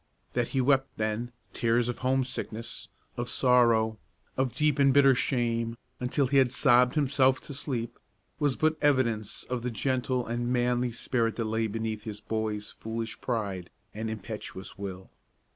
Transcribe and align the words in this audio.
That 0.33 0.47
he 0.47 0.61
wept, 0.61 0.97
then, 0.97 1.31
tears 1.53 1.87
of 1.87 1.99
homesickness, 1.99 2.89
of 3.17 3.29
sorrow, 3.29 3.99
of 4.35 4.51
deep 4.51 4.79
and 4.79 4.91
bitter 4.91 5.13
shame, 5.13 5.77
until 5.99 6.25
he 6.25 6.37
had 6.37 6.51
sobbed 6.51 6.95
himself 6.95 7.39
to 7.41 7.53
sleep, 7.53 7.99
was 8.39 8.55
but 8.55 8.77
evidence 8.81 9.43
of 9.43 9.61
the 9.61 9.69
gentle 9.69 10.25
and 10.25 10.51
manly 10.51 10.91
spirit 10.91 11.35
that 11.35 11.43
lay 11.45 11.67
beneath 11.67 12.01
his 12.01 12.19
boy's 12.19 12.71
foolish 12.71 13.21
pride 13.21 13.69
and 13.93 14.09
impetuous 14.09 14.75
will. 14.75 15.11